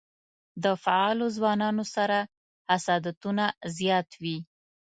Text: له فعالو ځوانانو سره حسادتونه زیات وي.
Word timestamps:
له 0.63 0.71
فعالو 0.83 1.25
ځوانانو 1.37 1.83
سره 1.95 2.17
حسادتونه 2.71 3.45
زیات 3.77 4.09
وي. 4.21 4.37